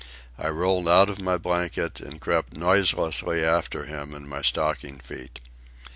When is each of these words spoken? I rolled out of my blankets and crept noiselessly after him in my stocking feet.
I 0.39 0.47
rolled 0.49 0.87
out 0.87 1.11
of 1.11 1.21
my 1.21 1.37
blankets 1.37 2.01
and 2.01 2.19
crept 2.19 2.55
noiselessly 2.57 3.43
after 3.45 3.85
him 3.85 4.15
in 4.15 4.27
my 4.27 4.41
stocking 4.41 4.97
feet. 4.97 5.39